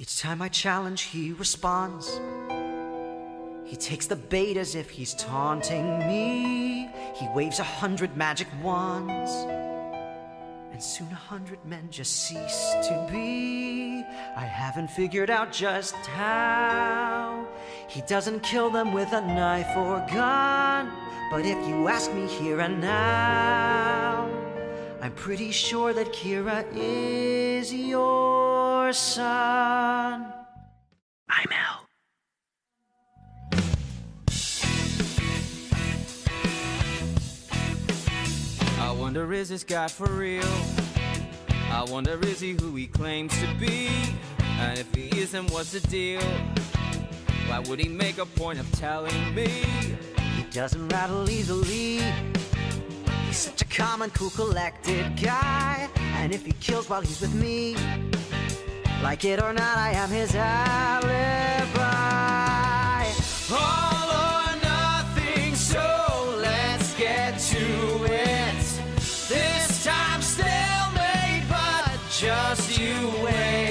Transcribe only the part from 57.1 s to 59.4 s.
with me, like